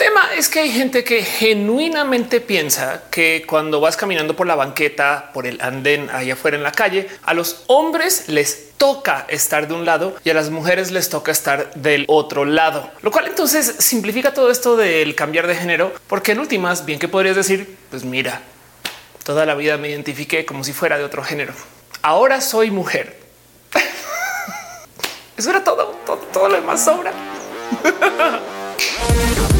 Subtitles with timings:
[0.00, 5.30] tema es que hay gente que genuinamente piensa que cuando vas caminando por la banqueta,
[5.34, 9.74] por el andén ahí afuera en la calle, a los hombres les toca estar de
[9.74, 13.74] un lado y a las mujeres les toca estar del otro lado, lo cual entonces
[13.78, 18.02] simplifica todo esto del cambiar de género, porque en últimas, bien que podrías decir, pues
[18.02, 18.40] mira,
[19.22, 21.52] toda la vida me identifiqué como si fuera de otro género.
[22.00, 23.18] Ahora soy mujer.
[25.36, 27.12] Eso era todo, todo, todo lo demás sobra.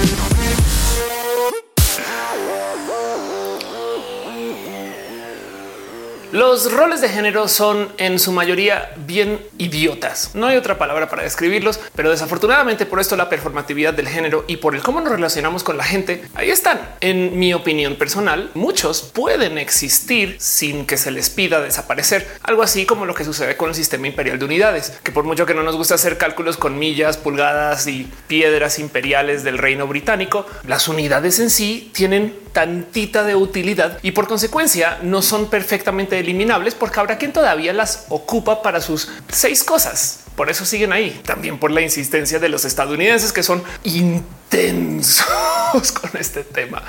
[6.33, 10.31] Los roles de género son en su mayoría bien idiotas.
[10.35, 14.59] No hay otra palabra para describirlos, pero desafortunadamente por esto la performatividad del género y
[14.59, 16.81] por el cómo nos relacionamos con la gente, ahí están.
[17.01, 22.29] En mi opinión personal, muchos pueden existir sin que se les pida desaparecer.
[22.45, 25.47] Algo así como lo que sucede con el sistema imperial de unidades, que por mucho
[25.47, 30.47] que no nos gusta hacer cálculos con millas, pulgadas y piedras imperiales del reino británico,
[30.65, 36.75] las unidades en sí tienen tantita de utilidad y por consecuencia no son perfectamente eliminables
[36.75, 40.21] porque habrá quien todavía las ocupa para sus seis cosas.
[40.37, 41.21] Por eso siguen ahí.
[41.25, 45.27] También por la insistencia de los estadounidenses que son intensos
[46.01, 46.83] con este tema.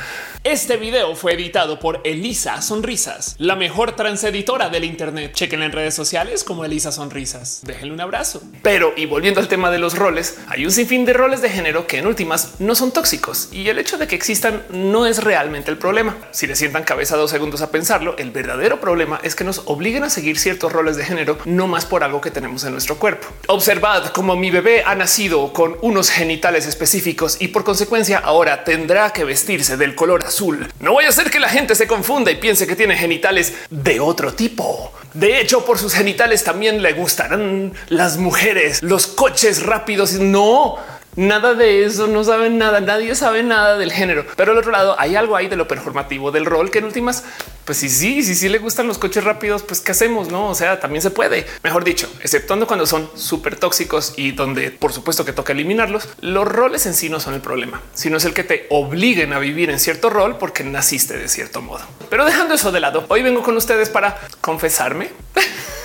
[0.44, 5.34] Este video fue editado por Elisa Sonrisas, la mejor transeditora del Internet.
[5.36, 7.62] Chequen en redes sociales como Elisa Sonrisas.
[7.62, 8.42] Déjenle un abrazo.
[8.64, 11.86] Pero y volviendo al tema de los roles, hay un sinfín de roles de género
[11.86, 15.70] que en últimas no son tóxicos y el hecho de que existan no es realmente
[15.70, 16.18] el problema.
[16.32, 20.06] Si le sientan cabeza dos segundos a pensarlo, el verdadero problema es que nos obliguen
[20.06, 23.28] a seguir ciertos roles de género, no más por algo que tenemos en nuestro cuerpo.
[23.46, 29.12] Observad cómo mi bebé ha nacido con unos genitales específicos y por consecuencia ahora tendrá
[29.14, 30.66] que vestirse del color azul.
[30.80, 34.00] No voy a hacer que la gente se confunda y piense que tiene genitales de
[34.00, 34.94] otro tipo.
[35.14, 40.14] De hecho, por sus genitales también le gustarán las mujeres, los coches rápidos.
[40.14, 40.78] No,
[41.16, 44.26] Nada de eso, no saben nada, nadie sabe nada del género.
[44.38, 47.26] Pero al otro lado hay algo ahí de lo performativo del rol que en últimas,
[47.66, 50.48] pues sí, sí, sí, sí le gustan los coches rápidos, pues qué hacemos, no?
[50.50, 51.46] O sea, también se puede.
[51.64, 56.48] Mejor dicho, exceptuando cuando son súper tóxicos y donde por supuesto que toca eliminarlos, los
[56.48, 59.70] roles en sí no son el problema, sino es el que te obliguen a vivir
[59.70, 61.82] en cierto rol porque naciste de cierto modo.
[62.10, 65.10] Pero dejando eso de lado, hoy vengo con ustedes para confesarme.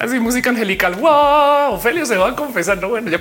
[0.00, 0.94] Así música angelical.
[0.94, 2.78] Wow, Ophelio se va a confesar.
[2.80, 3.20] No, bueno, ya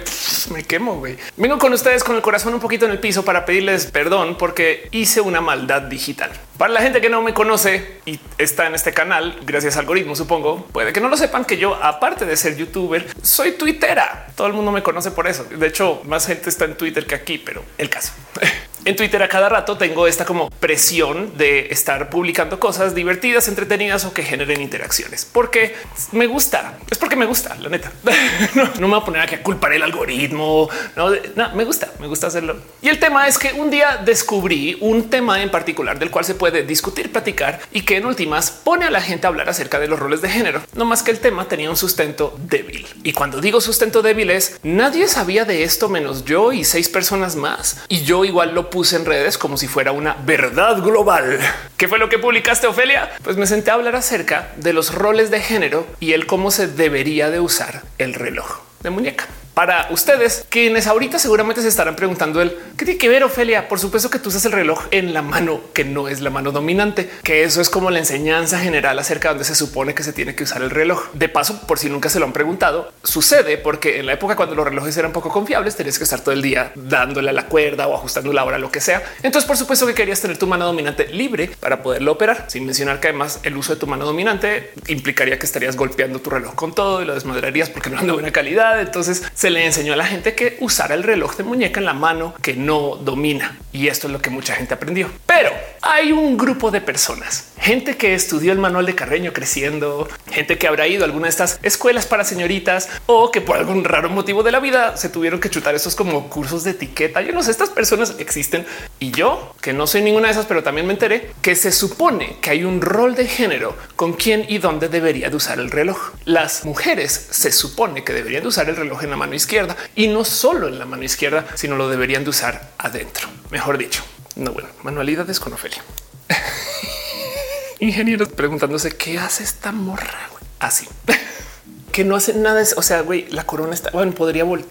[0.54, 0.96] me quemo.
[0.96, 1.18] güey.
[1.36, 4.88] Vengo con ustedes con el corazón un poquito en el piso para pedirles perdón porque
[4.92, 6.32] hice una maldad digital.
[6.58, 10.16] Para la gente que no me conoce y está en este canal, gracias a algoritmo,
[10.16, 14.28] supongo, puede que no lo sepan que yo, aparte de ser youtuber, soy twittera.
[14.36, 15.44] Todo el mundo me conoce por eso.
[15.44, 18.14] De hecho, más gente está en Twitter que aquí, pero el caso.
[18.86, 24.06] En Twitter a cada rato tengo esta como presión de estar publicando cosas divertidas, entretenidas
[24.06, 25.76] o que generen interacciones, porque
[26.14, 26.78] me gusta.
[26.90, 27.92] Es porque me gusta, la neta.
[28.56, 30.70] no, me voy a poner a culpar el algoritmo.
[30.96, 32.58] No, no, me gusta, me gusta hacerlo.
[32.82, 36.36] Y el tema es que un día descubrí un tema en particular del cual se
[36.36, 39.88] puede discutir, platicar y que en últimas pone a la gente a hablar acerca de
[39.88, 40.62] los roles de género.
[40.74, 42.88] No más que el tema tenía un sustento débil.
[43.04, 47.36] Y cuando digo sustento débil es nadie sabía de esto menos yo y seis personas
[47.36, 47.82] más.
[47.90, 51.40] Y yo igual lo puse en redes como si fuera una verdad global.
[51.78, 53.10] ¿Qué fue lo que publicaste, Ofelia?
[53.24, 56.68] Pues me senté a hablar acerca de los roles de género y el cómo se
[56.68, 59.26] debería de usar el reloj de muñeca
[59.60, 63.68] para ustedes, quienes ahorita seguramente se estarán preguntando el qué tiene que ver Ofelia.
[63.68, 66.54] Por supuesto que tú usas el reloj en la mano que no es la mano
[66.54, 70.14] dominante, que eso es como la enseñanza general acerca de donde se supone que se
[70.14, 71.10] tiene que usar el reloj.
[71.12, 74.56] De paso, por si nunca se lo han preguntado, sucede porque en la época cuando
[74.56, 77.86] los relojes eran poco confiables, tenías que estar todo el día dándole a la cuerda
[77.88, 79.04] o ajustando la hora, lo que sea.
[79.24, 83.02] Entonces, por supuesto que querías tener tu mano dominante libre para poderlo operar, sin mencionar
[83.02, 86.74] que además el uso de tu mano dominante implicaría que estarías golpeando tu reloj con
[86.74, 88.80] todo y lo desmadrarías porque no es de buena calidad.
[88.80, 91.94] Entonces se le enseñó a la gente que usara el reloj de muñeca en la
[91.94, 93.58] mano que no domina.
[93.72, 95.10] Y esto es lo que mucha gente aprendió.
[95.26, 95.52] Pero
[95.82, 100.68] hay un grupo de personas, gente que estudió el manual de Carreño creciendo, gente que
[100.68, 104.44] habrá ido a alguna de estas escuelas para señoritas o que por algún raro motivo
[104.44, 107.22] de la vida se tuvieron que chutar esos como cursos de etiqueta.
[107.22, 108.66] Yo no sé, estas personas existen
[109.00, 112.38] y yo, que no soy ninguna de esas, pero también me enteré que se supone
[112.42, 116.14] que hay un rol de género con quién y dónde debería de usar el reloj.
[116.26, 120.08] Las mujeres se supone que deberían de usar el reloj en la mano izquierda y
[120.08, 123.28] no solo en la mano izquierda, sino lo deberían de usar adentro.
[123.50, 124.04] Mejor dicho,
[124.36, 125.84] no bueno, manualidades con Ofelia.
[127.80, 130.88] Ingenieros preguntándose qué hace esta morra así
[131.92, 132.64] que no hace nada.
[132.76, 134.68] O sea, güey, la corona está bueno, podría volver.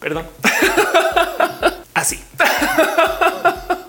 [0.00, 0.26] Perdón.
[1.94, 2.22] así.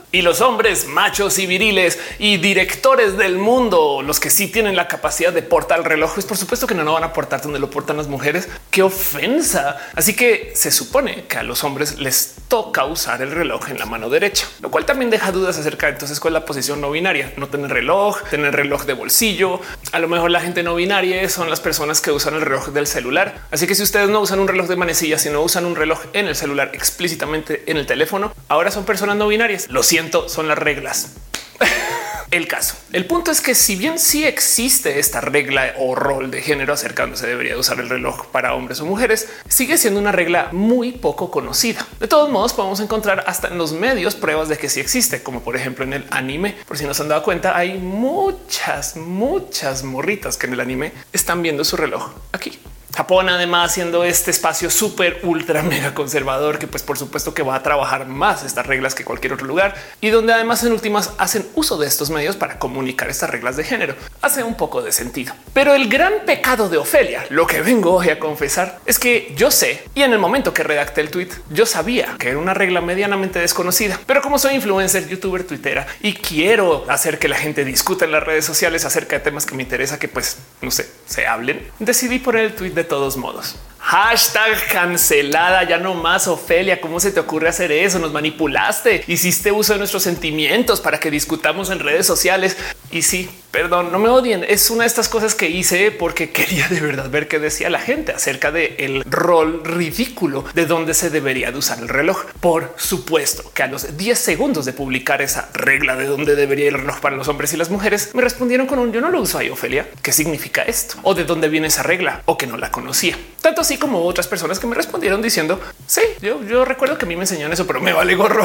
[0.09, 4.87] Y los hombres machos y viriles y directores del mundo, los que sí tienen la
[4.87, 7.59] capacidad de portar el reloj, pues por supuesto que no, no van a portar donde
[7.59, 8.47] lo portan las mujeres.
[8.71, 9.77] Qué ofensa.
[9.95, 13.85] Así que se supone que a los hombres les toca usar el reloj en la
[13.85, 16.89] mano derecha, lo cual también deja dudas acerca de entonces cuál es la posición no
[16.89, 19.59] binaria, no tener reloj, tener reloj de bolsillo.
[19.91, 22.87] A lo mejor la gente no binaria son las personas que usan el reloj del
[22.87, 23.41] celular.
[23.51, 26.27] Así que si ustedes no usan un reloj de manecilla, sino usan un reloj en
[26.27, 29.67] el celular explícitamente en el teléfono, ahora son personas no binarias.
[29.69, 29.96] Lo siento,
[30.27, 31.13] son las reglas.
[32.31, 32.75] el caso.
[32.91, 37.05] El punto es que si bien sí existe esta regla o rol de género acerca
[37.05, 40.91] de se debería usar el reloj para hombres o mujeres, sigue siendo una regla muy
[40.91, 41.85] poco conocida.
[41.99, 45.41] De todos modos, podemos encontrar hasta en los medios pruebas de que sí existe, como
[45.41, 46.55] por ejemplo en el anime.
[46.67, 50.91] Por si no se han dado cuenta, hay muchas, muchas morritas que en el anime
[51.13, 52.59] están viendo su reloj aquí.
[52.97, 57.53] Japón, además, siendo este espacio súper ultra mega conservador, que pues por supuesto que va
[57.53, 61.45] a trabajar más estas reglas que cualquier otro lugar y donde además en últimas hacen
[61.53, 63.93] uso de estos medios para comunicar estas reglas de género.
[64.23, 65.35] Hace un poco de sentido.
[65.53, 69.51] Pero el gran pecado de Ofelia, lo que vengo hoy a confesar, es que yo
[69.51, 72.81] sé y en el momento que redacté el tweet, yo sabía que era una regla
[72.81, 78.05] medianamente desconocida, pero como soy influencer, youtuber, twittera y quiero hacer que la gente discuta
[78.05, 81.27] en las redes sociales acerca de temas que me interesa que pues no sé, se
[81.27, 83.55] hablen, decidí poner el tweet de todos modos.
[83.89, 86.81] Hashtag cancelada, ya no más Ofelia.
[86.81, 87.99] ¿Cómo se te ocurre hacer eso?
[87.99, 92.57] Nos manipulaste, hiciste uso de nuestros sentimientos para que discutamos en redes sociales.
[92.91, 94.43] Y sí, perdón, no me odien.
[94.43, 97.79] Es una de estas cosas que hice porque quería de verdad ver qué decía la
[97.79, 102.25] gente acerca del el rol ridículo de dónde se debería de usar el reloj.
[102.41, 106.73] Por supuesto que a los 10 segundos de publicar esa regla de dónde debería el
[106.73, 109.37] reloj para los hombres y las mujeres, me respondieron con un yo no lo uso
[109.37, 109.87] ahí, Ofelia.
[110.01, 110.97] ¿Qué significa esto?
[111.03, 113.17] O de dónde viene esa regla o que no la conocía.
[113.41, 117.07] Tanto así como otras personas que me respondieron diciendo sí, yo, yo recuerdo que a
[117.07, 118.43] mí me enseñaron eso, pero me vale gorro.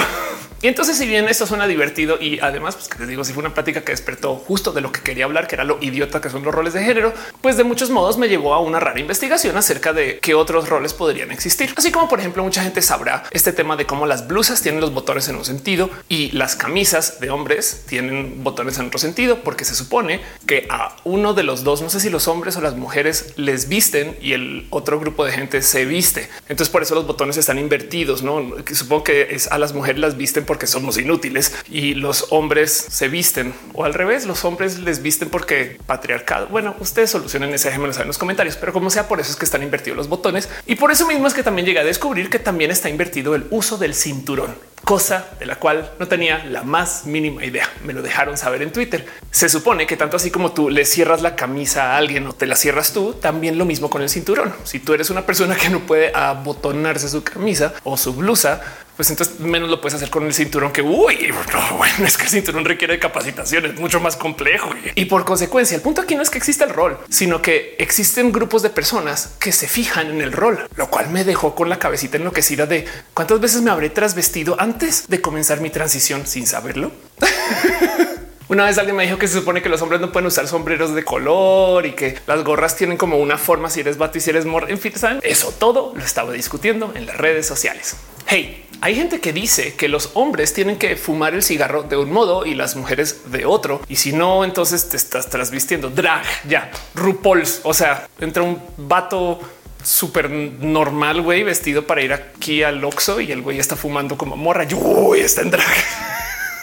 [0.62, 3.40] Y entonces, si bien esto suena divertido y además, pues que les digo, si fue
[3.40, 6.30] una plática que despertó justo de lo que quería hablar, que era lo idiota que
[6.30, 9.56] son los roles de género, pues de muchos modos me llevó a una rara investigación
[9.56, 11.74] acerca de qué otros roles podrían existir.
[11.76, 14.94] Así como, por ejemplo, mucha gente sabrá este tema de cómo las blusas tienen los
[14.94, 19.64] botones en un sentido y las camisas de hombres tienen botones en otro sentido, porque
[19.64, 22.76] se supone que a uno de los dos, no sé si los hombres o las
[22.76, 26.28] mujeres les visten y el otro grupo de gente se viste.
[26.42, 28.22] Entonces, por eso los botones están invertidos.
[28.22, 32.72] No supongo que es a las mujeres las visten porque somos inútiles y los hombres
[32.72, 36.46] se visten o al revés, los hombres les visten porque patriarcado.
[36.49, 39.46] Bueno, ustedes solucionen ese ejemplo en los comentarios, pero como sea, por eso es que
[39.46, 42.38] están invertidos los botones y por eso mismo es que también llegué a descubrir que
[42.38, 44.54] también está invertido el uso del cinturón
[44.84, 47.69] cosa de la cual no tenía la más mínima idea.
[47.84, 49.06] Me lo dejaron saber en Twitter.
[49.31, 52.46] Se supone que tanto así como tú le cierras la camisa a alguien o te
[52.46, 54.52] la cierras tú, también lo mismo con el cinturón.
[54.64, 58.61] Si tú eres una persona que no puede abotonarse su camisa o su blusa,
[58.96, 62.25] pues entonces menos lo puedes hacer con el cinturón que uy, no, bueno, es que
[62.25, 64.70] el cinturón requiere capacitación, es mucho más complejo.
[64.94, 68.32] Y por consecuencia, el punto aquí no es que exista el rol, sino que existen
[68.32, 71.79] grupos de personas que se fijan en el rol, lo cual me dejó con la
[71.79, 72.84] cabecita enloquecida de
[73.14, 76.92] cuántas veces me habré trasvestido antes de comenzar mi transición sin saberlo.
[78.48, 80.94] Una vez alguien me dijo que se supone que los hombres no pueden usar sombreros
[80.94, 84.30] de color y que las gorras tienen como una forma si eres vato y si
[84.30, 84.70] eres mor.
[84.70, 85.20] En fin, ¿saben?
[85.22, 87.96] eso todo lo estaba discutiendo en las redes sociales.
[88.26, 92.12] Hey, hay gente que dice que los hombres tienen que fumar el cigarro de un
[92.12, 93.80] modo y las mujeres de otro.
[93.88, 97.60] Y si no, entonces te estás trasvistiendo drag ya RuPaul's.
[97.62, 99.40] O sea, entra un vato
[99.82, 104.37] súper normal, güey, vestido para ir aquí al Oxxo y el güey está fumando como
[104.37, 104.64] morra.
[104.64, 105.67] Yo está en drag.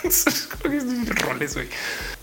[1.27, 1.67] roles, güey.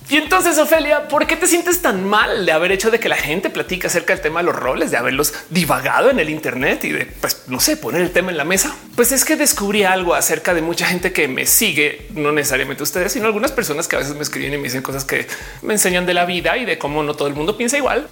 [0.09, 3.17] Y entonces, Ofelia, ¿por qué te sientes tan mal de haber hecho de que la
[3.17, 6.93] gente platique acerca del tema de los roles, de haberlos divagado en el Internet y
[6.93, 8.77] de, pues, no sé, poner el tema en la mesa?
[8.95, 13.13] Pues es que descubrí algo acerca de mucha gente que me sigue, no necesariamente ustedes,
[13.13, 15.27] sino algunas personas que a veces me escriben y me dicen cosas que
[15.63, 18.07] me enseñan de la vida y de cómo no todo el mundo piensa igual,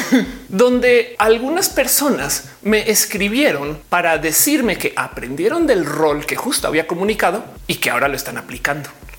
[0.48, 7.42] donde algunas personas me escribieron para decirme que aprendieron del rol que justo había comunicado
[7.66, 8.90] y que ahora lo están aplicando.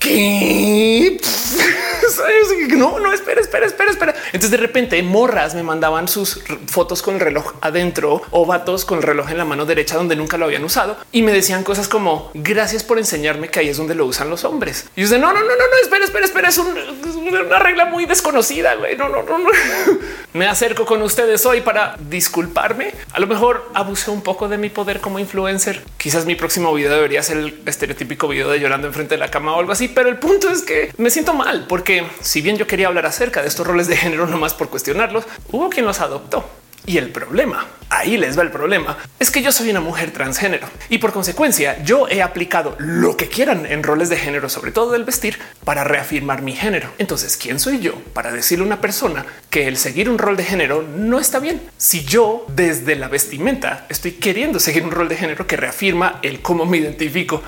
[2.76, 4.14] no, no, espera, espera, espera, espera.
[4.26, 8.98] Entonces de repente morras me mandaban sus fotos con el reloj adentro o vatos con
[8.98, 11.88] el reloj en la mano derecha donde nunca lo habían usado y me decían cosas
[11.88, 14.88] como gracias por enseñarme que ahí es donde lo usan los hombres.
[14.96, 18.74] Y yo no, no, no, no, no, espera, espera, espera, es una regla muy desconocida.
[18.74, 18.96] Güey.
[18.96, 19.50] No, no, no, no.
[20.32, 22.94] Me acerco con ustedes hoy para disculparme.
[23.12, 25.82] A lo mejor abusé un poco de mi poder como influencer.
[25.96, 29.54] Quizás mi próximo video debería ser el estereotípico video de llorando enfrente de la cama
[29.54, 32.66] o algo así, pero el punto es que me siento mal porque si bien yo
[32.66, 36.00] quería hablar acerca de estos roles de género, no más por cuestionarlos, hubo quien los
[36.00, 36.48] adoptó.
[36.86, 40.66] Y el problema, ahí les va el problema, es que yo soy una mujer transgénero
[40.88, 44.92] y por consecuencia yo he aplicado lo que quieran en roles de género, sobre todo
[44.92, 46.88] del vestir, para reafirmar mi género.
[46.98, 50.44] Entonces, ¿quién soy yo para decirle a una persona que el seguir un rol de
[50.44, 51.60] género no está bien?
[51.76, 56.40] Si yo desde la vestimenta estoy queriendo seguir un rol de género que reafirma el
[56.40, 57.42] cómo me identifico.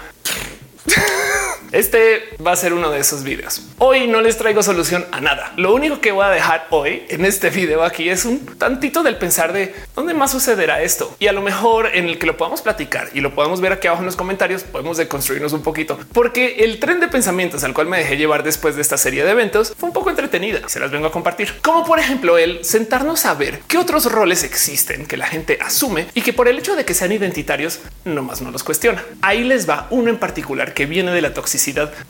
[1.72, 3.62] Este va a ser uno de esos videos.
[3.78, 5.54] Hoy no les traigo solución a nada.
[5.56, 9.16] Lo único que voy a dejar hoy en este video aquí es un tantito del
[9.16, 12.60] pensar de dónde más sucederá esto y a lo mejor en el que lo podamos
[12.60, 14.64] platicar y lo podamos ver aquí abajo en los comentarios.
[14.64, 18.76] Podemos deconstruirnos un poquito porque el tren de pensamientos al cual me dejé llevar después
[18.76, 20.68] de esta serie de eventos fue un poco entretenida.
[20.68, 24.44] Se las vengo a compartir, como por ejemplo el sentarnos a ver qué otros roles
[24.44, 28.42] existen que la gente asume y que por el hecho de que sean identitarios, nomás
[28.42, 29.02] no los cuestiona.
[29.22, 31.61] Ahí les va uno en particular que viene de la toxicidad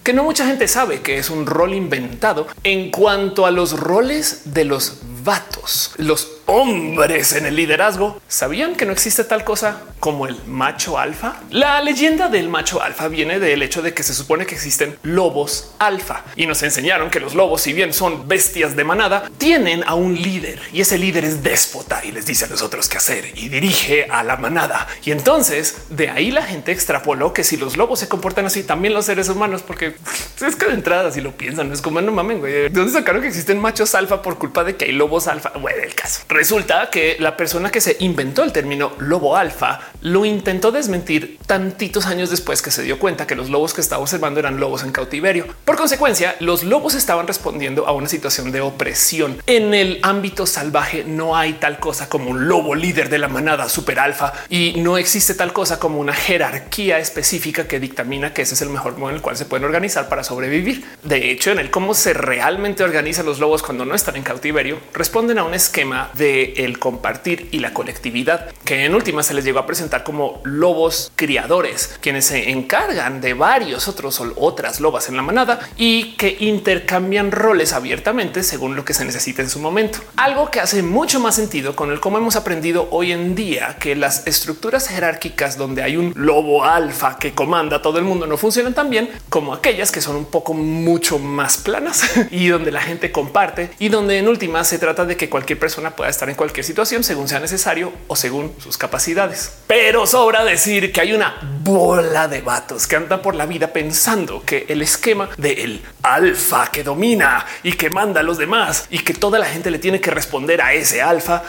[0.02, 4.42] que no mucha gente sabe que es un rol inventado en cuanto a los roles
[4.54, 8.20] de los vatos, los hombres en el liderazgo.
[8.28, 11.40] ¿Sabían que no existe tal cosa como el macho alfa?
[11.50, 15.72] La leyenda del macho alfa viene del hecho de que se supone que existen lobos
[15.78, 19.94] alfa y nos enseñaron que los lobos, si bien son bestias de manada, tienen a
[19.94, 23.32] un líder y ese líder es déspota y les dice a los otros qué hacer
[23.34, 24.86] y dirige a la manada.
[25.04, 28.92] Y entonces de ahí la gente extrapoló que si los lobos se comportan así, también
[28.92, 29.94] los seres humanos, porque
[30.46, 32.52] es que de entrada, si lo piensan, es como no mamen, güey.
[32.52, 35.50] ¿De dónde sacaron que existen machos alfa por culpa de que hay lobos alfa?
[35.58, 36.20] Bueno, el caso.
[36.42, 42.06] Resulta que la persona que se inventó el término lobo alfa lo intentó desmentir tantitos
[42.06, 44.90] años después que se dio cuenta que los lobos que estaba observando eran lobos en
[44.90, 45.46] cautiverio.
[45.64, 49.40] Por consecuencia, los lobos estaban respondiendo a una situación de opresión.
[49.46, 53.68] En el ámbito salvaje no hay tal cosa como un lobo líder de la manada
[53.68, 58.54] super alfa y no existe tal cosa como una jerarquía específica que dictamina que ese
[58.54, 60.84] es el mejor modo en el cual se pueden organizar para sobrevivir.
[61.04, 64.80] De hecho, en el cómo se realmente organizan los lobos cuando no están en cautiverio,
[64.92, 69.44] responden a un esquema de el compartir y la colectividad, que en última se les
[69.44, 75.08] llegó a presentar como lobos criadores, quienes se encargan de varios otros o otras lobas
[75.08, 79.58] en la manada y que intercambian roles abiertamente según lo que se necesita en su
[79.58, 79.98] momento.
[80.16, 83.96] Algo que hace mucho más sentido con el cómo hemos aprendido hoy en día que
[83.96, 88.36] las estructuras jerárquicas donde hay un lobo alfa que comanda a todo el mundo no
[88.36, 92.80] funcionan tan bien como aquellas que son un poco mucho más planas y donde la
[92.80, 96.36] gente comparte y donde en última se trata de que cualquier persona pueda estar en
[96.36, 99.52] cualquier situación según sea necesario o según sus capacidades.
[99.66, 104.42] Pero sobra decir que hay una bola de vatos que andan por la vida pensando
[104.44, 109.14] que el esquema del alfa que domina y que manda a los demás y que
[109.14, 111.42] toda la gente le tiene que responder a ese alfa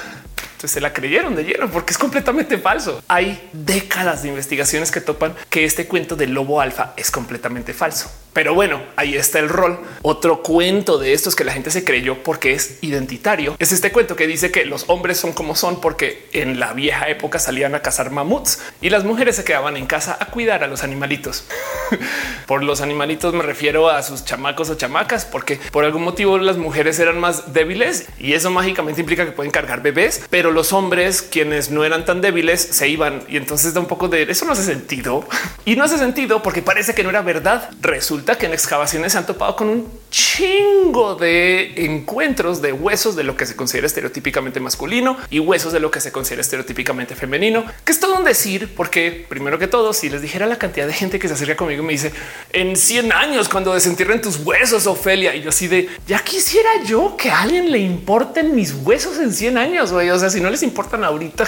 [0.68, 3.02] se la creyeron de lleno porque es completamente falso.
[3.08, 8.12] Hay décadas de investigaciones que topan que este cuento del lobo alfa es completamente falso.
[8.34, 9.80] Pero bueno, ahí está el rol.
[10.02, 13.56] Otro cuento de estos que la gente se creyó porque es identitario.
[13.60, 17.08] Es este cuento que dice que los hombres son como son porque en la vieja
[17.10, 20.68] época salían a cazar mamuts y las mujeres se quedaban en casa a cuidar a
[20.68, 21.46] los animalitos.
[22.48, 26.58] por los animalitos me refiero a sus chamacos o chamacas, porque por algún motivo las
[26.58, 31.22] mujeres eran más débiles y eso mágicamente implica que pueden cargar bebés, pero los hombres,
[31.22, 34.54] quienes no eran tan débiles, se iban y entonces da un poco de eso no
[34.54, 35.26] hace sentido
[35.66, 37.70] y no hace sentido porque parece que no era verdad.
[37.82, 43.24] Resulta que en excavaciones se han topado con un chingo de encuentros de huesos de
[43.24, 47.66] lo que se considera estereotípicamente masculino y huesos de lo que se considera estereotípicamente femenino,
[47.84, 50.94] que es todo un decir, porque primero que todo, si les dijera la cantidad de
[50.94, 52.14] gente que se acerca conmigo me dice
[52.52, 57.16] en 100 años cuando desentierren tus huesos, Ofelia, y yo así de ya quisiera yo
[57.18, 60.10] que a alguien le importen mis huesos en 100 años, güey.
[60.10, 61.46] O sea, si no les importan ahorita,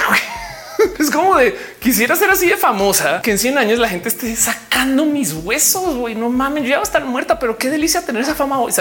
[1.00, 4.36] es como de quisiera ser así de famosa que en 100 años la gente esté
[4.36, 5.96] sacando mis huesos.
[5.96, 8.60] Güey, no mames, yo ya voy a estar muerta, pero qué delicia tener esa fama.
[8.60, 8.74] Hoy.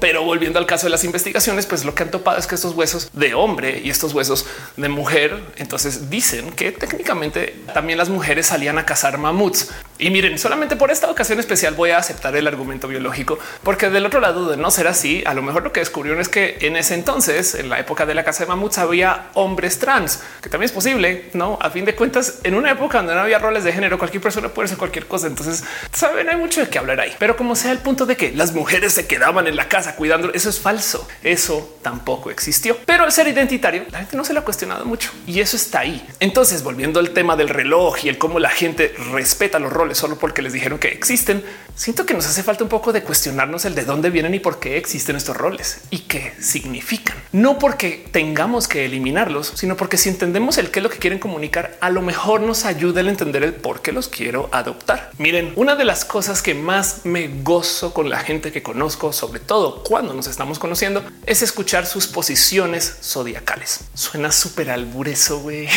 [0.00, 2.74] Pero volviendo al caso de las investigaciones, pues lo que han topado es que estos
[2.74, 8.46] huesos de hombre y estos huesos de mujer, entonces dicen que técnicamente también las mujeres
[8.46, 9.70] salían a cazar mamuts.
[9.98, 14.06] Y miren, solamente por esta ocasión especial voy a aceptar el argumento biológico, porque del
[14.06, 16.76] otro lado de no ser así, a lo mejor lo que descubrieron es que en
[16.76, 20.66] ese entonces, en la época de la caza de mamuts, había hombres trans, que también
[20.66, 21.58] es posible no?
[21.60, 24.48] A fin de cuentas, en una época donde no había roles de género, cualquier persona
[24.48, 25.26] puede ser cualquier cosa.
[25.26, 27.14] Entonces, saben, hay mucho de qué hablar ahí.
[27.18, 30.32] Pero como sea el punto de que las mujeres se quedaban en la casa cuidando,
[30.32, 31.06] eso es falso.
[31.22, 32.76] Eso tampoco existió.
[32.84, 35.80] Pero el ser identitario, la gente no se lo ha cuestionado mucho y eso está
[35.80, 36.06] ahí.
[36.20, 40.18] Entonces, volviendo al tema del reloj y el cómo la gente respeta los roles solo
[40.18, 43.74] porque les dijeron que existen, siento que nos hace falta un poco de cuestionarnos el
[43.74, 47.16] de dónde vienen y por qué existen estos roles y qué significan.
[47.32, 51.76] No porque tengamos que eliminarlos, sino porque si entendemos el que lo que quieren comunicar,
[51.80, 55.10] a lo mejor nos ayuda a entender el por qué los quiero adoptar.
[55.18, 59.40] Miren, una de las cosas que más me gozo con la gente que conozco, sobre
[59.40, 63.80] todo cuando nos estamos conociendo, es escuchar sus posiciones zodiacales.
[63.94, 65.68] Suena súper albureso, güey.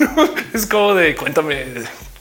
[0.52, 1.66] es como de cuéntame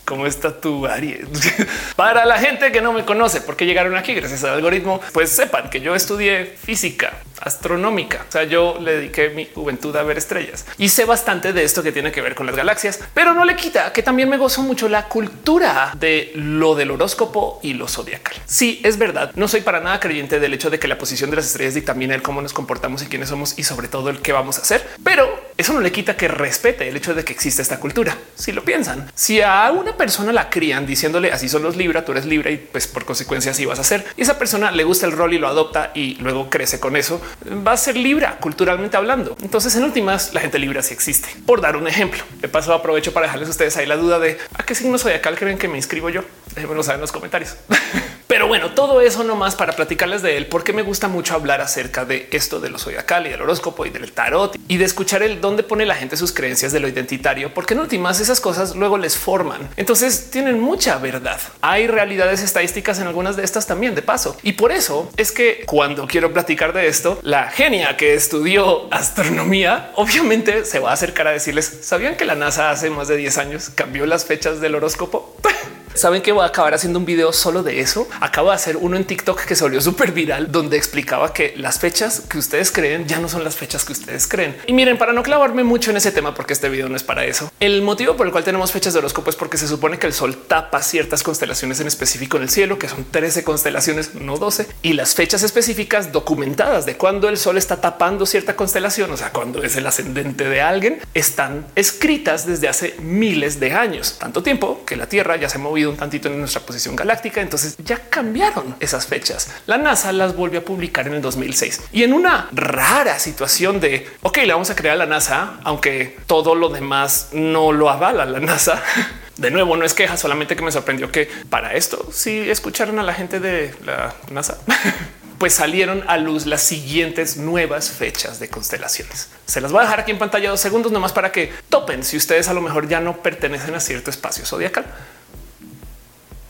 [0.05, 1.25] ¿Cómo está tu Aries?
[1.95, 5.71] Para la gente que no me conoce, porque llegaron aquí gracias al algoritmo, pues sepan
[5.71, 8.25] que yo estudié física astronómica.
[8.27, 11.83] O sea, yo le dediqué mi juventud a ver estrellas y sé bastante de esto
[11.83, 14.61] que tiene que ver con las galaxias, pero no le quita que también me gozo
[14.61, 18.35] mucho la cultura de lo del horóscopo y lo zodiacal.
[18.45, 19.31] Sí, es verdad.
[19.35, 22.15] No soy para nada creyente del hecho de que la posición de las estrellas dictamina
[22.15, 24.85] el cómo nos comportamos y quiénes somos y sobre todo el qué vamos a hacer,
[25.03, 28.17] pero eso no le quita que respete el hecho de que existe esta cultura.
[28.35, 32.11] Si lo piensan, si a una persona la crían diciéndole así son los Libra, tú
[32.11, 34.05] eres Libra y pues por consecuencia así vas a ser.
[34.17, 37.21] Y esa persona le gusta el rol y lo adopta y luego crece con eso,
[37.65, 39.35] va a ser Libra culturalmente hablando.
[39.41, 41.29] Entonces en últimas la gente Libra sí existe.
[41.45, 44.37] Por dar un ejemplo, de paso aprovecho para dejarles a ustedes ahí la duda de
[44.53, 46.23] a qué signo zodiacal creen que me inscribo yo.
[46.53, 47.55] Déjenmelo saber en los comentarios.
[48.27, 52.05] Pero bueno, todo eso nomás para platicarles de él, porque me gusta mucho hablar acerca
[52.05, 55.41] de esto de los zodiacal y del horóscopo y del tarot y de escuchar el
[55.41, 58.97] dónde pone la gente sus creencias de lo identitario, porque en últimas esas cosas luego
[58.97, 59.69] les forman.
[59.77, 61.39] Entonces tienen mucha verdad.
[61.61, 64.37] Hay realidades estadísticas en algunas de estas también de paso.
[64.41, 69.91] Y por eso es que cuando quiero platicar de esto, la genia que estudió astronomía
[69.95, 73.37] obviamente se va a acercar a decirles, ¿sabían que la NASA hace más de 10
[73.37, 75.35] años cambió las fechas del horóscopo?
[75.95, 78.05] Saben que voy a acabar haciendo un video solo de eso.
[78.19, 81.79] Acabo de hacer uno en TikTok que se volvió súper viral, donde explicaba que las
[81.79, 84.57] fechas que ustedes creen ya no son las fechas que ustedes creen.
[84.67, 87.23] Y miren, para no clavarme mucho en ese tema, porque este video no es para
[87.23, 90.05] eso, el motivo por el cual tenemos fechas de horóscopo es porque se supone que
[90.05, 94.35] el sol tapa ciertas constelaciones en específico en el cielo, que son 13 constelaciones, no
[94.35, 99.17] 12, y las fechas específicas documentadas de cuando el sol está tapando cierta constelación, o
[99.17, 104.43] sea, cuando es el ascendente de alguien, están escritas desde hace miles de años, tanto
[104.43, 107.41] tiempo que la Tierra ya se ha movido un tantito en nuestra posición galáctica.
[107.41, 109.49] Entonces ya cambiaron esas fechas.
[109.65, 114.07] La NASA las volvió a publicar en el 2006 y en una rara situación de
[114.21, 118.25] ok, le vamos a crear a la NASA, aunque todo lo demás no lo avala
[118.25, 118.81] la NASA.
[119.37, 123.03] De nuevo, no es queja, solamente que me sorprendió que para esto sí escucharon a
[123.03, 124.57] la gente de la NASA.
[125.37, 129.29] pues salieron a luz las siguientes nuevas fechas de constelaciones.
[129.45, 132.15] Se las voy a dejar aquí en pantalla dos segundos nomás para que topen si
[132.15, 134.85] ustedes a lo mejor ya no pertenecen a cierto espacio zodiacal.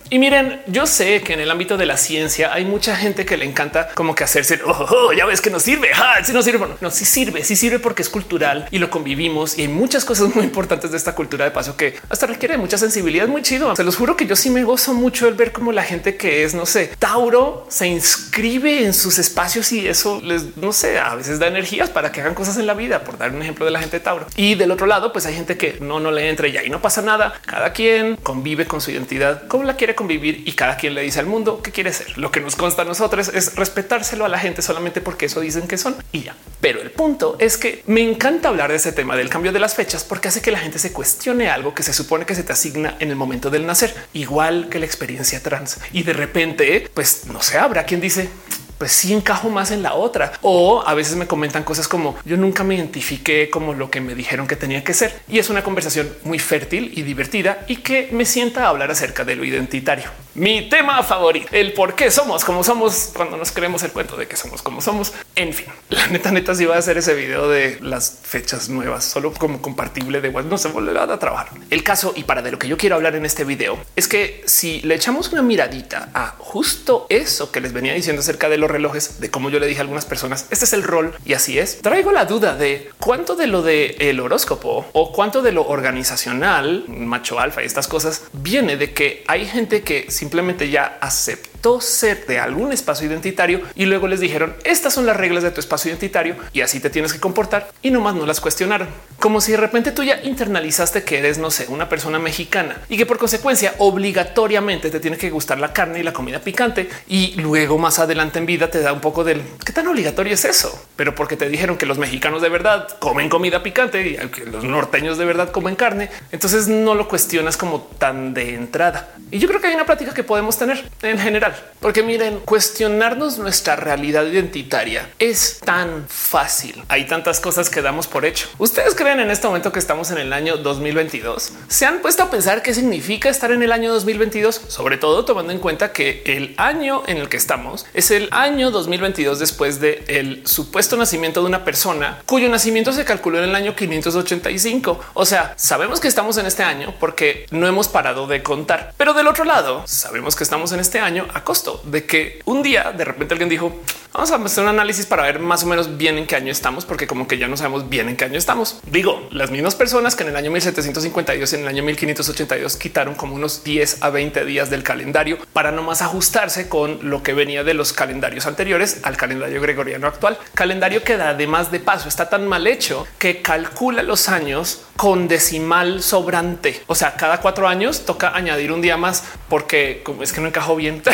[0.10, 3.38] Y miren, yo sé que en el ámbito de la ciencia hay mucha gente que
[3.38, 5.90] le encanta como que hacerse, oh, oh, oh ya ves que no sirve,
[6.24, 9.64] si no sirve, no, sí sirve, sí sirve porque es cultural y lo convivimos y
[9.64, 13.28] hay muchas cosas muy importantes de esta cultura de paso que hasta requiere mucha sensibilidad,
[13.28, 13.76] muy chido.
[13.76, 16.44] Se los juro que yo sí me gozo mucho el ver cómo la gente que
[16.44, 21.16] es, no sé, Tauro se inscribe en sus espacios y eso les, no sé, a
[21.16, 23.72] veces da energías para que hagan cosas en la vida, por dar un ejemplo de
[23.72, 24.28] la gente de Tauro.
[24.36, 26.80] Y del otro lado, pues hay gente que no, no le entra y ahí no
[26.80, 27.34] pasa nada.
[27.46, 31.20] Cada quien convive con su identidad como la quiere convivir y cada quien le dice
[31.20, 32.18] al mundo qué quiere ser.
[32.18, 35.68] Lo que nos consta a nosotros es respetárselo a la gente solamente porque eso dicen
[35.68, 36.36] que son y ya.
[36.62, 39.76] Pero el punto es que me encanta hablar de ese tema del cambio de las
[39.76, 42.54] fechas porque hace que la gente se cuestione algo que se supone que se te
[42.54, 45.80] asigna en el momento del nacer, igual que la experiencia trans.
[45.92, 48.30] Y de repente, pues no sé, habrá quien dice
[48.78, 50.34] pues sí encajo más en la otra.
[50.42, 54.16] O a veces me comentan cosas como yo nunca me identifiqué como lo que me
[54.16, 55.22] dijeron que tenía que ser.
[55.28, 59.24] Y es una conversación muy fértil y divertida y que me sienta a hablar acerca
[59.24, 60.10] de lo identitario.
[60.36, 64.28] Mi tema favorito, el por qué somos como somos cuando nos creemos el cuento de
[64.28, 65.14] que somos como somos.
[65.36, 69.06] En fin, la neta, neta, si va a hacer ese video de las fechas nuevas,
[69.06, 71.50] solo como compartible de igual no se volverá a trabajar.
[71.70, 74.44] El caso y para de lo que yo quiero hablar en este video es que
[74.46, 78.72] si le echamos una miradita a justo eso que les venía diciendo acerca de los
[78.72, 81.58] relojes, de cómo yo le dije a algunas personas, este es el rol y así
[81.58, 81.82] es.
[81.82, 86.86] Traigo la duda de cuánto de lo de el horóscopo o cuánto de lo organizacional,
[86.88, 91.55] macho alfa y estas cosas viene de que hay gente que si simplemente ya aceptó
[91.82, 95.60] ser de algún espacio identitario y luego les dijeron estas son las reglas de tu
[95.60, 98.88] espacio identitario y así te tienes que comportar y nomás no las cuestionaron.
[99.20, 102.98] Como si de repente tú ya internalizaste que eres, no sé, una persona mexicana y
[102.98, 107.34] que por consecuencia obligatoriamente te tiene que gustar la carne y la comida picante y
[107.42, 110.88] luego más adelante en vida te da un poco del qué tan obligatorio es eso,
[110.96, 114.64] pero porque te dijeron que los mexicanos de verdad comen comida picante y que los
[114.64, 119.10] norteños de verdad comen carne, entonces no lo cuestionas como tan de entrada.
[119.32, 121.55] Y yo creo que hay una plática que podemos tener en general.
[121.80, 126.84] Porque miren, cuestionarnos nuestra realidad identitaria es tan fácil.
[126.88, 128.48] Hay tantas cosas que damos por hecho.
[128.58, 131.52] ¿Ustedes creen en este momento que estamos en el año 2022?
[131.68, 134.62] ¿Se han puesto a pensar qué significa estar en el año 2022?
[134.68, 138.72] Sobre todo tomando en cuenta que el año en el que estamos es el año
[138.72, 143.76] 2022 después de supuesto nacimiento de una persona cuyo nacimiento se calculó en el año
[143.76, 145.00] 585.
[145.14, 148.94] O sea, sabemos que estamos en este año porque no hemos parado de contar.
[148.98, 152.64] Pero del otro lado, sabemos que estamos en este año a costo de que un
[152.64, 153.82] día de repente alguien dijo
[154.16, 156.86] vamos a hacer un análisis para ver más o menos bien en qué año estamos,
[156.86, 158.80] porque como que ya no sabemos bien en qué año estamos.
[158.90, 163.16] Digo, las mismas personas que en el año 1752 y en el año 1582 quitaron
[163.16, 167.34] como unos 10 a 20 días del calendario para no más ajustarse con lo que
[167.34, 170.38] venía de los calendarios anteriores al calendario gregoriano actual.
[170.54, 176.02] Calendario que además de paso está tan mal hecho que calcula los años con decimal
[176.02, 176.82] sobrante.
[176.88, 180.48] O sea, cada cuatro años toca añadir un día más porque como es que no
[180.48, 181.02] encajó bien.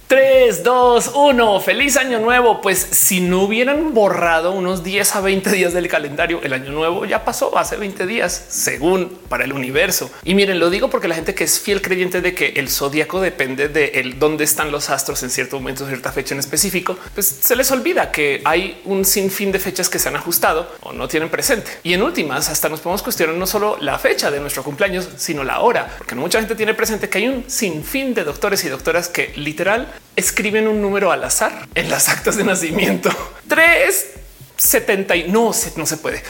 [0.11, 1.59] 3, 2, 1.
[1.61, 2.59] Feliz año nuevo.
[2.59, 7.05] Pues si no hubieran borrado unos 10 a 20 días del calendario, el año nuevo
[7.05, 10.11] ya pasó hace 20 días, según para el universo.
[10.25, 13.21] Y miren, lo digo porque la gente que es fiel creyente de que el zodiaco
[13.21, 17.27] depende de el dónde están los astros en cierto momento, cierta fecha en específico, pues
[17.27, 21.07] se les olvida que hay un sinfín de fechas que se han ajustado o no
[21.07, 21.71] tienen presente.
[21.83, 25.45] Y en últimas, hasta nos podemos cuestionar no solo la fecha de nuestro cumpleaños, sino
[25.45, 29.07] la hora, porque mucha gente tiene presente que hay un sinfín de doctores y doctoras
[29.07, 33.09] que literal escriben un número al azar en las actas de nacimiento.
[33.47, 36.23] 370 y no, no se puede.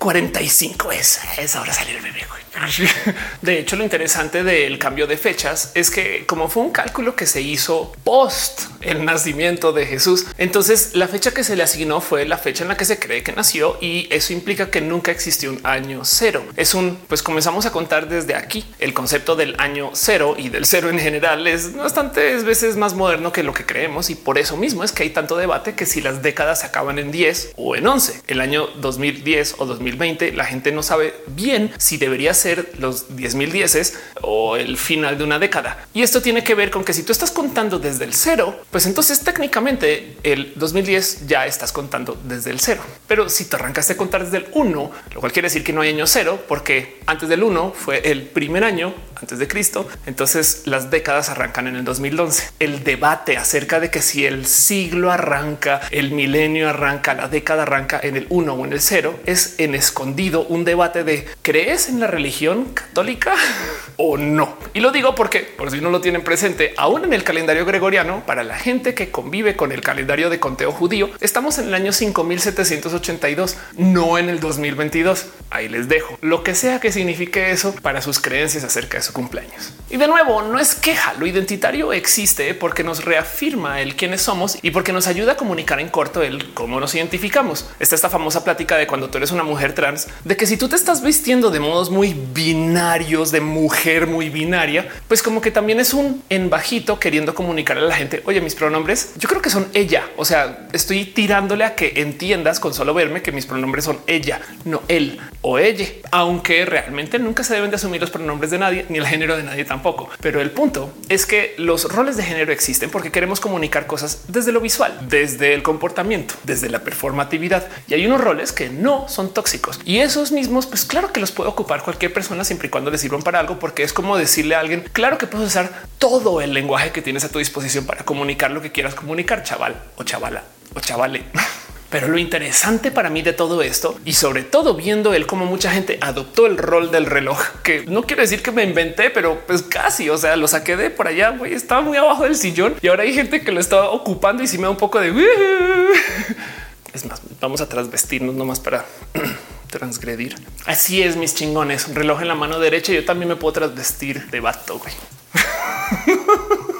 [0.00, 2.20] 345 es, es ahora salir el bebé.
[3.42, 7.26] De hecho, lo interesante del cambio de fechas es que como fue un cálculo que
[7.26, 12.26] se hizo post el nacimiento de Jesús, entonces la fecha que se le asignó fue
[12.26, 15.50] la fecha en la que se cree que nació y eso implica que nunca existió
[15.50, 16.44] un año cero.
[16.56, 18.64] Es un, pues comenzamos a contar desde aquí.
[18.78, 23.32] El concepto del año cero y del cero en general es bastantes veces más moderno
[23.32, 26.00] que lo que creemos y por eso mismo es que hay tanto debate que si
[26.00, 28.22] las décadas se acaban en 10 o en 11.
[28.26, 33.34] El año 2010 o 2020 la gente no sabe bien si debería ser los 10
[33.34, 35.86] mil dieces o el final de una década.
[35.94, 38.86] Y esto tiene que ver con que si tú estás contando desde el cero, pues
[38.86, 42.82] entonces técnicamente el 2010 ya estás contando desde el cero.
[43.06, 45.80] Pero si te arrancaste a contar desde el uno, lo cual quiere decir que no
[45.80, 49.88] hay año cero, porque antes del uno fue el primer año antes de Cristo.
[50.06, 52.50] Entonces las décadas arrancan en el 2011.
[52.58, 58.00] El debate acerca de que si el siglo arranca, el milenio arranca, la década arranca
[58.02, 62.00] en el uno o en el cero es en escondido un debate de crees en
[62.00, 63.34] la religión católica
[63.96, 64.56] o no.
[64.72, 68.22] Y lo digo porque por si no lo tienen presente, aún en el calendario gregoriano,
[68.26, 71.92] para la gente que convive con el calendario de conteo judío, estamos en el año
[71.92, 75.26] 5782, no en el 2022.
[75.50, 79.12] Ahí les dejo lo que sea que signifique eso para sus creencias acerca de su
[79.12, 79.72] cumpleaños.
[79.90, 84.58] Y de nuevo, no es queja, lo identitario existe porque nos reafirma el quiénes somos
[84.62, 87.68] y porque nos ayuda a comunicar en corto el cómo nos identificamos.
[87.78, 90.68] Está esta famosa plática de cuando tú eres una mujer trans, de que si tú
[90.68, 95.80] te estás vistiendo de modos muy binarios, de mujer muy binaria, pues como que también
[95.80, 99.50] es un en bajito queriendo comunicar a la gente, oye, mis pronombres, yo creo que
[99.50, 100.08] son ella.
[100.16, 104.40] O sea, estoy tirándole a que entiendas con solo verme que mis pronombres son ella,
[104.64, 108.86] no él o ella, aunque realmente nunca se deben de asumir los pronombres de nadie
[108.88, 110.08] ni el género de nadie tampoco.
[110.20, 114.52] Pero el punto es que los roles de género existen porque queremos comunicar cosas desde
[114.52, 117.66] lo visual, desde el comportamiento, desde la performatividad.
[117.88, 119.49] Y hay unos roles que no son tóxicos
[119.84, 122.98] y esos mismos, pues claro que los puede ocupar cualquier persona siempre y cuando le
[122.98, 126.52] sirvan para algo, porque es como decirle a alguien, claro que puedes usar todo el
[126.52, 130.44] lenguaje que tienes a tu disposición para comunicar lo que quieras comunicar, chaval o chavala
[130.74, 131.24] o chavale.
[131.90, 135.72] Pero lo interesante para mí de todo esto y sobre todo viendo el cómo mucha
[135.72, 139.62] gente adoptó el rol del reloj, que no quiero decir que me inventé, pero pues
[139.62, 142.86] casi, o sea, lo saqué de por allá, güey, estaba muy abajo del sillón y
[142.86, 145.12] ahora hay gente que lo está ocupando y si me da un poco de...
[146.92, 148.84] Es más, vamos a trasvestirnos nomás para
[149.70, 150.36] transgredir.
[150.66, 152.92] Así es, mis chingones, un reloj en la mano derecha.
[152.92, 154.92] Yo también me puedo trasvestir de vato, güey.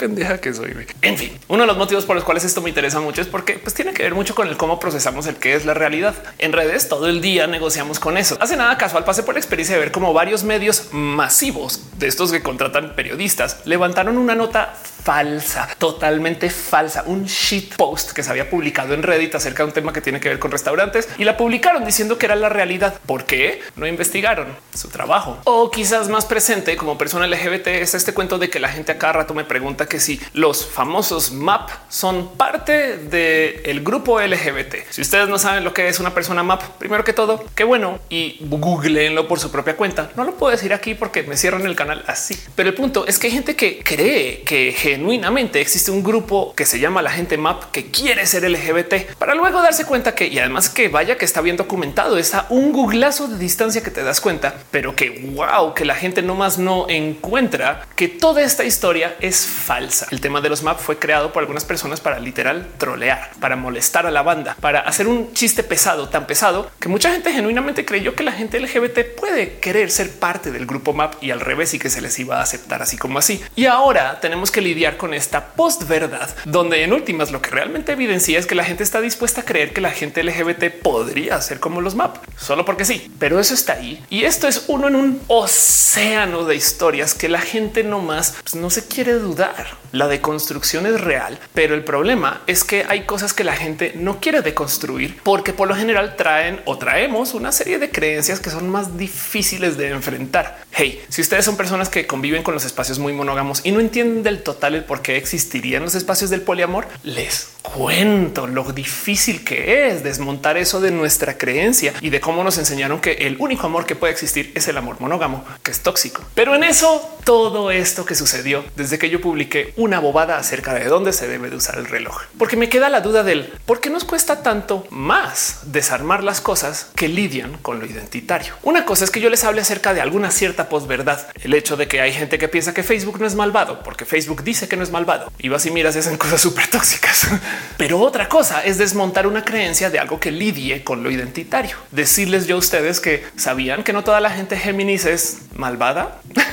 [0.00, 0.74] pendeja que soy.
[1.02, 3.54] En fin, uno de los motivos por los cuales esto me interesa mucho es porque
[3.54, 6.14] pues, tiene que ver mucho con el cómo procesamos el que es la realidad.
[6.38, 8.38] En redes todo el día negociamos con eso.
[8.40, 12.32] Hace nada casual pasé por la experiencia de ver cómo varios medios masivos de estos
[12.32, 18.50] que contratan periodistas levantaron una nota falsa, totalmente falsa, un shit post que se había
[18.50, 21.36] publicado en Reddit acerca de un tema que tiene que ver con restaurantes y la
[21.36, 23.00] publicaron diciendo que era la realidad.
[23.06, 23.60] ¿Por qué?
[23.76, 25.38] No investigaron su trabajo.
[25.44, 28.98] O quizás más presente como persona LGBT es este cuento de que la gente a
[28.98, 34.90] cada rato me pregunta que si los famosos MAP son parte del grupo LGBT.
[34.90, 37.98] Si ustedes no saben lo que es una persona MAP, primero que todo, qué bueno
[38.08, 40.10] y googleenlo por su propia cuenta.
[40.16, 42.38] No lo puedo decir aquí porque me cierran el canal así.
[42.54, 46.66] Pero el punto es que hay gente que cree que genuinamente existe un grupo que
[46.66, 50.40] se llama la gente MAP que quiere ser LGBT para luego darse cuenta que y
[50.40, 54.20] además que vaya que está bien documentado, está un googlazo de distancia que te das
[54.20, 59.46] cuenta, pero que wow, que la gente nomás no encuentra que toda esta historia es
[59.46, 60.08] falsa.
[60.10, 64.06] El tema de los MAP fue creado por algunas personas para literal trolear, para molestar
[64.06, 68.16] a la banda, para hacer un chiste pesado, tan pesado que mucha gente genuinamente creyó
[68.16, 71.78] que la gente LGBT puede querer ser parte del grupo MAP y al revés y
[71.78, 73.40] que se les iba a aceptar así como así.
[73.54, 77.92] Y ahora tenemos que lidiar con esta post verdad, donde en últimas lo que realmente
[77.92, 81.60] evidencia es que la gente está dispuesta a creer que la gente LGBT podría ser
[81.60, 84.02] como los MAP, solo porque sí, pero eso está ahí.
[84.08, 88.54] Y esto es uno en un océano de historias que la gente no más pues,
[88.54, 89.76] no se quiere dudar.
[89.92, 94.20] La deconstrucción es real, pero el problema es que hay cosas que la gente no
[94.20, 98.70] quiere deconstruir porque por lo general traen o traemos una serie de creencias que son
[98.70, 100.62] más difíciles de enfrentar.
[100.70, 104.22] Hey, si ustedes son personas que conviven con los espacios muy monógamos y no entienden
[104.22, 109.88] del total el por qué existirían los espacios del poliamor, les cuento lo difícil que
[109.88, 113.86] es desmontar eso de nuestra creencia y de cómo nos enseñaron que el único amor
[113.86, 116.22] que puede existir es el amor monógamo, que es tóxico.
[116.34, 120.84] Pero en eso, todo esto que sucedió desde que yo publiqué una bobada acerca de
[120.86, 123.90] dónde se debe de usar el reloj, porque me queda la duda del por qué
[123.90, 128.54] nos cuesta tanto más desarmar las cosas que lidian con lo identitario.
[128.62, 131.88] Una cosa es que yo les hable acerca de alguna cierta posverdad, el hecho de
[131.88, 134.82] que hay gente que piensa que Facebook no es malvado porque Facebook dice que no
[134.82, 137.28] es malvado y vas y miras y hacen cosas súper tóxicas.
[137.76, 141.76] Pero otra cosa es desmontar una creencia de algo que lidie con lo identitario.
[141.90, 146.20] Decirles yo a ustedes que sabían que no toda la gente Géminis es malvada.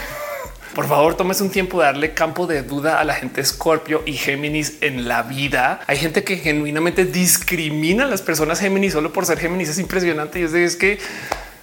[0.78, 4.14] Por favor, tomes un tiempo de darle campo de duda a la gente Scorpio y
[4.14, 5.80] Géminis en la vida.
[5.88, 9.70] Hay gente que genuinamente discrimina a las personas Géminis solo por ser Géminis.
[9.70, 10.40] Es impresionante.
[10.40, 11.00] Y es que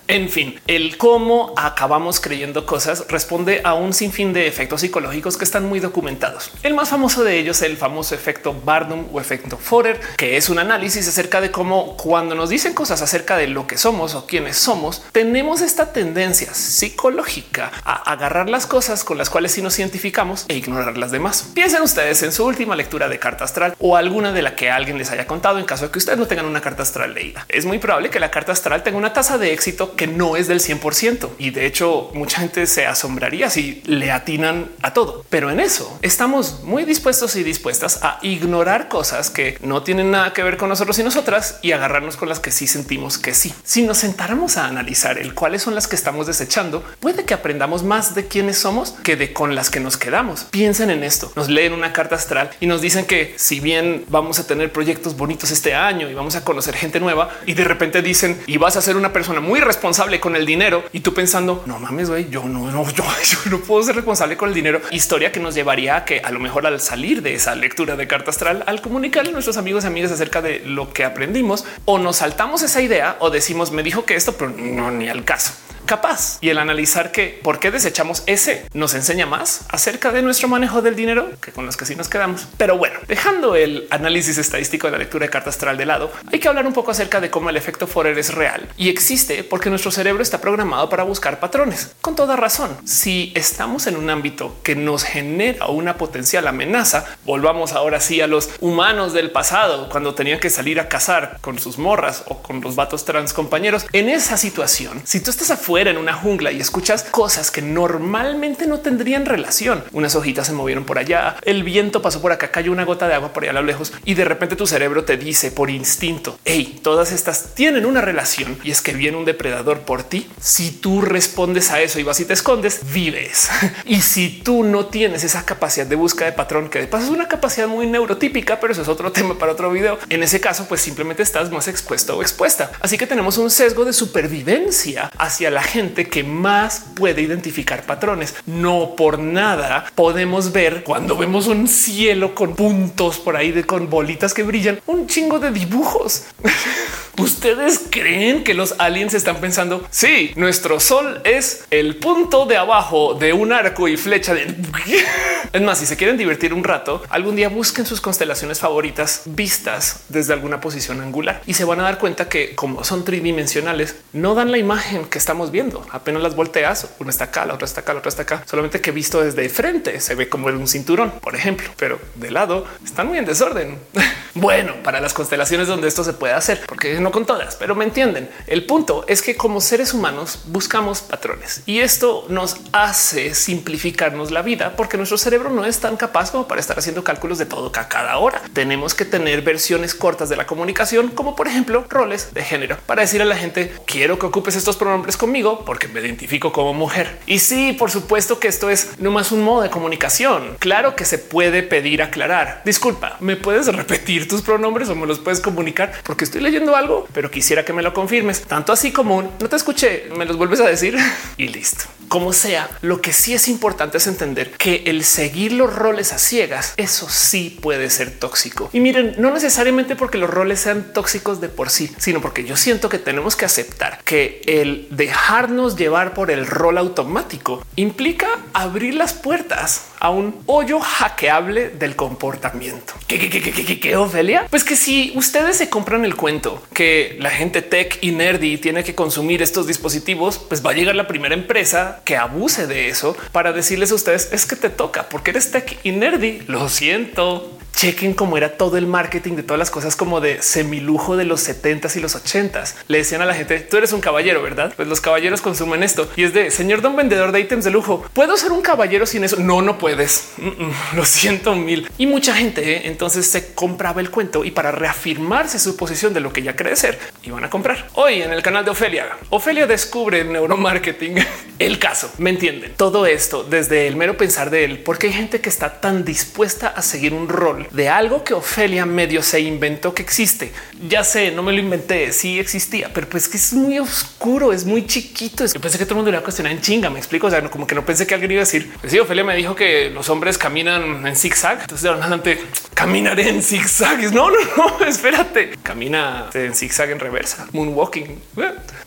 [0.07, 5.45] en fin, el cómo acabamos creyendo cosas responde a un sinfín de efectos psicológicos que
[5.45, 6.51] están muy documentados.
[6.63, 10.51] El más famoso de ellos es el famoso efecto Barnum o efecto Forer, que es
[10.51, 14.27] un análisis acerca de cómo cuando nos dicen cosas acerca de lo que somos o
[14.27, 19.79] quiénes somos, tenemos esta tendencia psicológica a agarrar las cosas con las cuales sí nos
[19.79, 21.49] identificamos e ignorar las demás.
[21.55, 24.99] Piensen ustedes en su última lectura de carta astral o alguna de la que alguien
[24.99, 27.47] les haya contado en caso de que ustedes no tengan una carta astral leída.
[27.49, 30.49] Es muy probable que la carta astral tenga una tasa de éxito que no es
[30.49, 31.31] del 100%.
[31.39, 35.25] Y de hecho, mucha gente se asombraría si le atinan a todo.
[35.31, 40.33] Pero en eso estamos muy dispuestos y dispuestas a ignorar cosas que no tienen nada
[40.33, 43.55] que ver con nosotros y nosotras y agarrarnos con las que sí sentimos que sí.
[43.65, 47.83] Si nos sentáramos a analizar el cuáles son las que estamos desechando, puede que aprendamos
[47.83, 50.45] más de quiénes somos que de con las que nos quedamos.
[50.51, 51.33] Piensen en esto.
[51.37, 55.17] Nos leen una carta astral y nos dicen que si bien vamos a tener proyectos
[55.17, 58.77] bonitos este año y vamos a conocer gente nueva y de repente dicen y vas
[58.77, 62.09] a ser una persona muy responsable responsable con el dinero y tú pensando no mames,
[62.09, 63.05] güey, yo no, no, yo,
[63.51, 64.81] no puedo ser responsable con el dinero.
[64.91, 68.07] Historia que nos llevaría a que a lo mejor al salir de esa lectura de
[68.07, 71.99] carta astral, al comunicarle a nuestros amigos y amigas acerca de lo que aprendimos o
[71.99, 75.53] nos saltamos esa idea o decimos me dijo que esto, pero no ni al caso
[75.85, 76.39] capaz.
[76.41, 80.83] Y el analizar que por qué desechamos ese nos enseña más acerca de nuestro manejo
[80.83, 82.47] del dinero que con los que sí nos quedamos.
[82.57, 86.39] Pero bueno, dejando el análisis estadístico de la lectura de carta astral de lado, hay
[86.39, 89.71] que hablar un poco acerca de cómo el efecto Forer es real y existe porque
[89.71, 91.93] nuestro cerebro está programado para buscar patrones.
[92.01, 97.73] Con toda razón, si estamos en un ámbito que nos genera una potencial amenaza, volvamos
[97.73, 101.79] ahora sí a los humanos del pasado cuando tenían que salir a cazar con sus
[101.79, 103.87] morras o con los vatos trans compañeros.
[103.93, 108.67] En esa situación, si tú estás afuera, en una jungla y escuchas cosas que normalmente
[108.67, 109.85] no tendrían relación.
[109.93, 113.15] Unas hojitas se movieron por allá, el viento pasó por acá, cayó una gota de
[113.15, 116.39] agua por allá a lo lejos y de repente tu cerebro te dice por instinto,
[116.45, 120.31] hey, todas estas tienen una relación y es que viene un depredador por ti.
[120.41, 123.51] Si tú respondes a eso y vas y te escondes, vives.
[123.85, 127.11] y si tú no tienes esa capacidad de búsqueda de patrón, que de paso es
[127.11, 129.99] una capacidad muy neurotípica, pero eso es otro tema para otro video.
[130.09, 132.71] En ese caso, pues simplemente estás más expuesto o expuesta.
[132.81, 138.35] Así que tenemos un sesgo de supervivencia hacia la gente que más puede identificar patrones.
[138.47, 143.91] No por nada podemos ver cuando vemos un cielo con puntos por ahí de con
[143.91, 146.25] bolitas que brillan, un chingo de dibujos.
[147.17, 149.87] ¿Ustedes creen que los aliens están pensando?
[149.91, 154.47] Sí, nuestro sol es el punto de abajo de un arco y flecha de
[155.53, 160.01] Es más, si se quieren divertir un rato, algún día busquen sus constelaciones favoritas vistas
[160.09, 164.35] desde alguna posición angular y se van a dar cuenta que como son tridimensionales, no
[164.35, 165.87] dan la imagen que estamos viendo.
[165.93, 168.43] Apenas las volteas, una está acá, la otra está acá, la otra está acá.
[168.47, 172.67] Solamente que visto desde frente se ve como un cinturón, por ejemplo, pero de lado
[172.85, 173.79] están muy en desorden.
[174.35, 177.85] bueno, para las constelaciones donde esto se puede hacer, porque no con todas, pero me
[177.85, 178.31] entienden.
[178.47, 184.41] El punto es que como seres humanos buscamos patrones y esto nos hace simplificarnos la
[184.41, 187.71] vida porque nuestro cerebro no es tan capaz como para estar haciendo cálculos de todo
[187.75, 188.41] a cada hora.
[188.55, 193.03] Tenemos que tener versiones cortas de la comunicación, como por ejemplo roles de género, para
[193.03, 197.19] decir a la gente quiero que ocupes estos pronombres conmigo porque me identifico como mujer.
[197.27, 200.57] Y sí, por supuesto que esto es no más un modo de comunicación.
[200.59, 202.63] Claro que se puede pedir aclarar.
[202.65, 205.93] Disculpa, ¿me puedes repetir tus pronombres o me los puedes comunicar?
[206.05, 208.43] Porque estoy leyendo algo, pero quisiera que me lo confirmes.
[208.43, 210.97] Tanto así como un no te escuché, me los vuelves a decir
[211.37, 211.85] y listo.
[212.09, 216.19] Como sea, lo que sí es importante es entender que el seguir los roles a
[216.19, 218.71] ciegas, eso sí puede ser tóxico.
[218.73, 222.57] Y miren, no necesariamente porque los roles sean tóxicos de por sí, sino porque yo
[222.57, 228.95] siento que tenemos que aceptar que el dejarnos llevar por el rol automático implica abrir
[228.95, 232.93] las puertas a un hoyo hackeable del comportamiento.
[233.07, 234.47] ¿Qué, qué, qué, qué, qué, Ofelia?
[234.51, 238.85] Pues que si ustedes se compran el cuento que la gente tech y nerdy tiene
[238.85, 243.17] que consumir estos dispositivos, pues va a llegar la primera empresa que abuse de eso
[243.33, 246.43] para decirles a ustedes es que te toca porque eres tech y nerdy.
[246.49, 251.17] Lo siento chequen cómo era todo el marketing de todas las cosas como de semilujo
[251.17, 252.75] de los 70s y los 80s.
[252.89, 254.73] Le decían a la gente, tú eres un caballero, ¿verdad?
[254.77, 256.09] Pues los caballeros consumen esto.
[256.17, 259.25] Y es de, señor don vendedor de ítems de lujo, ¿puedo ser un caballero sin
[259.25, 259.37] eso?
[259.37, 260.31] No, no puedes.
[260.95, 261.91] lo siento mil.
[261.99, 262.83] Y mucha gente ¿eh?
[262.85, 266.77] entonces se compraba el cuento y para reafirmarse su posición de lo que ya cree
[266.77, 267.89] ser, iban a comprar.
[267.95, 271.17] Hoy en el canal de Ofelia, Ofelia descubre neuromarketing.
[271.59, 272.75] el caso, ¿me entienden?
[272.77, 276.69] Todo esto desde el mero pensar de él, porque hay gente que está tan dispuesta
[276.69, 280.53] a seguir un rol de algo que Ofelia medio se inventó que existe.
[280.89, 284.65] Ya sé, no me lo inventé, sí existía, pero pues que es muy oscuro, es
[284.65, 285.45] muy chiquito.
[285.47, 287.43] Yo pensé que todo el mundo iba a cuestionar en chinga, me explico, o sea,
[287.51, 289.91] como que no pensé que alguien iba a decir, pues sí, Ofelia me dijo que
[289.91, 292.41] los hombres caminan en zigzag, entonces de adelante
[292.75, 294.13] caminaré en zigzag.
[294.13, 298.21] No, no, no, espérate, camina en zigzag en reversa, moonwalking.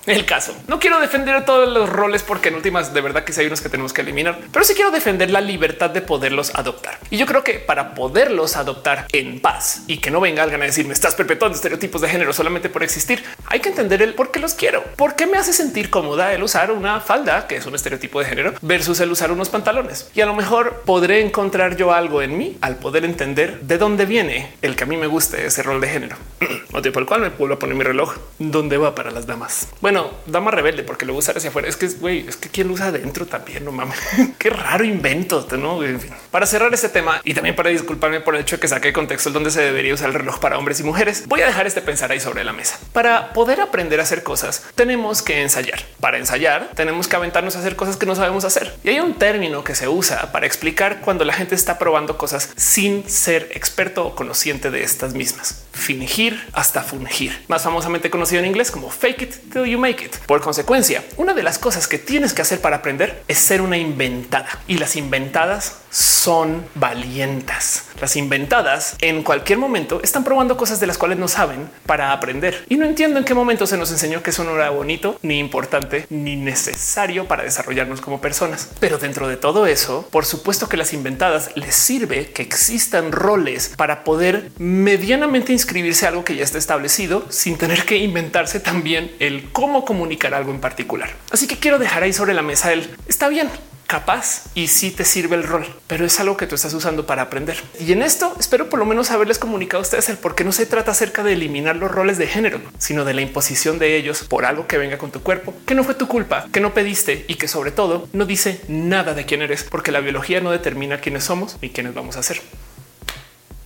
[0.05, 3.41] El caso, no quiero defender todos los roles porque en últimas de verdad que sí
[3.41, 6.97] hay unos que tenemos que eliminar, pero sí quiero defender la libertad de poderlos adoptar.
[7.09, 10.62] Y yo creo que para poderlos adoptar, adoptar en paz y que no venga alguien
[10.62, 13.23] a decir me estás perpetuando estereotipos de género solamente por existir.
[13.45, 16.43] Hay que entender el por qué los quiero, por qué me hace sentir cómoda el
[16.43, 20.10] usar una falda que es un estereotipo de género versus el usar unos pantalones.
[20.13, 24.06] Y a lo mejor podré encontrar yo algo en mí al poder entender de dónde
[24.06, 26.17] viene el que a mí me guste ese rol de género.
[26.71, 28.17] Motivo por el cual me vuelvo a poner mi reloj.
[28.39, 29.69] ¿Dónde va para las damas?
[29.82, 31.69] Bueno, dama rebelde porque lo usar hacia afuera.
[31.69, 33.63] Es que güey, es que quien lo usa adentro también.
[33.63, 33.97] No mames,
[34.38, 35.47] qué raro invento.
[35.58, 36.12] No, en fin.
[36.32, 39.51] Para cerrar ese tema y también para disculparme por el hecho que saqué contexto donde
[39.51, 42.19] se debería usar el reloj para hombres y mujeres, voy a dejar este pensar ahí
[42.19, 42.79] sobre la mesa.
[42.93, 45.81] Para poder aprender a hacer cosas, tenemos que ensayar.
[45.99, 48.73] Para ensayar, tenemos que aventarnos a hacer cosas que no sabemos hacer.
[48.83, 52.49] Y hay un término que se usa para explicar cuando la gente está probando cosas
[52.55, 55.65] sin ser experto o conociente de estas mismas.
[55.73, 60.15] Fingir hasta fungir, más famosamente conocido en inglés como fake it till you make it.
[60.25, 63.77] Por consecuencia, una de las cosas que tienes que hacer para aprender es ser una
[63.77, 67.86] inventada y las inventadas son valientas.
[68.02, 72.65] Las inventadas en cualquier momento están probando cosas de las cuales no saben para aprender
[72.69, 75.39] y no entiendo en qué momento se nos enseñó que eso no era bonito, ni
[75.39, 78.69] importante, ni necesario para desarrollarnos como personas.
[78.80, 83.73] Pero dentro de todo eso, por supuesto que las inventadas les sirve que existan roles
[83.76, 89.15] para poder medianamente inscribirse a algo que ya está establecido sin tener que inventarse también
[89.19, 91.10] el cómo comunicar algo en particular.
[91.32, 93.50] Así que quiero dejar ahí sobre la mesa el está bien
[93.88, 97.23] capaz y si te sirve el rol, pero es algo que tú estás usando para
[97.23, 97.58] aprender.
[97.80, 100.52] Y en esto espero por lo menos haberles comunicado a ustedes el por qué no
[100.52, 104.23] se trata acerca de eliminar los roles de género, sino de la imposición de ellos
[104.26, 107.26] por algo que venga con tu cuerpo, que no fue tu culpa, que no pediste
[107.30, 111.00] y que sobre todo no dice nada de quién eres, porque la biología no determina
[111.00, 112.41] quiénes somos ni quiénes vamos a ser.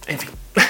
[0.06, 0.30] En fin,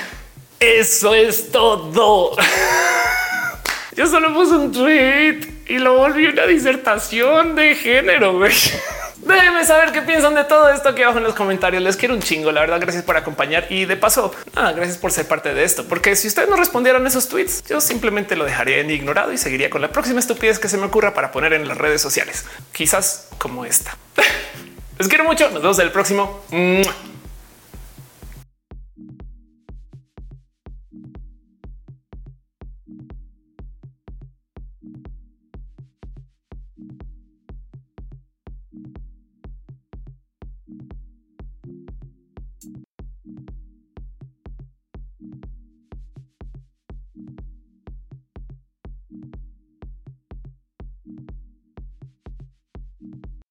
[0.62, 2.38] eso es todo.
[3.98, 8.40] Yo solo puse un tweet y lo volví una disertación de género.
[9.21, 11.81] Déjenme saber qué piensan de todo esto aquí abajo en los comentarios.
[11.84, 12.51] Les quiero un chingo.
[12.51, 15.86] La verdad, gracias por acompañar y de paso, nada, gracias por ser parte de esto,
[15.88, 19.69] porque si ustedes no respondieran esos tweets, yo simplemente lo dejaría en ignorado y seguiría
[19.69, 23.27] con la próxima estupidez que se me ocurra para poner en las redes sociales, quizás
[23.38, 23.97] como esta.
[24.97, 25.49] Les quiero mucho.
[25.49, 26.41] Nos vemos en el próximo.